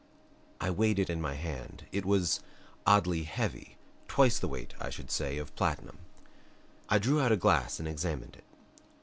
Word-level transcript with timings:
I 0.59 0.71
weighed 0.71 0.97
it 0.97 1.11
in 1.11 1.21
my 1.21 1.35
hand. 1.35 1.83
It 1.91 2.05
was 2.07 2.39
oddly 2.87 3.21
heavy, 3.21 3.77
twice 4.07 4.39
the 4.39 4.47
weight, 4.47 4.73
I 4.79 4.89
should 4.89 5.11
say, 5.11 5.37
of 5.37 5.55
platinum. 5.55 5.99
I 6.89 6.97
drew 6.97 7.21
out 7.21 7.31
a 7.31 7.37
glass 7.37 7.77
and 7.77 7.87
examined 7.87 8.35
it. 8.35 8.43